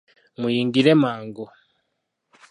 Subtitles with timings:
[0.39, 1.45] Muyingire mangu!